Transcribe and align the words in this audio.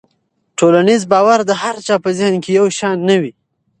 ټولنیز 0.57 1.01
باور 1.11 1.39
د 1.49 1.51
هر 1.61 1.75
چا 1.85 1.95
په 2.03 2.09
ذهن 2.19 2.35
کې 2.43 2.51
یو 2.59 2.67
شان 2.77 2.97
نه 3.09 3.15
وي. 3.21 3.31